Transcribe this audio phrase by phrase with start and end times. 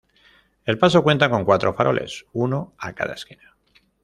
[0.65, 3.55] El paso cuenta con cuatro faroles, uno a cada esquina.